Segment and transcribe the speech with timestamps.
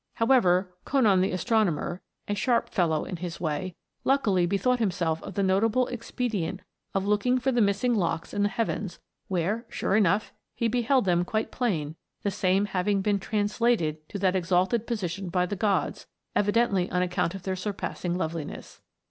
[0.15, 5.35] How ever, Conon the astronomer, a sharp fellow in his way, luckily bethought himself of
[5.35, 6.61] the notable expe dient
[6.95, 11.23] of looking for the missing locks in the heavens, where, sure enough, he beheld them
[11.23, 15.11] quite plain, the same having been" translated" to that exalted posi 188 A FLIGHT THROUGH
[15.11, 15.11] SPACE.
[15.11, 18.81] tion by the gods, evidently on account of their surpassing loveliness.